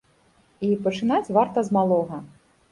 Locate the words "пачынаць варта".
0.87-1.67